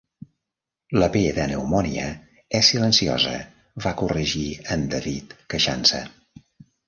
La 1.01 1.07
P 1.15 1.19
de 1.39 1.43
pneumònia 1.49 2.07
és 2.59 2.71
silenciosa, 2.73 3.35
va 3.85 3.93
corregir 4.01 4.45
en 4.77 4.87
David, 4.95 5.35
queixant-se. 5.55 6.01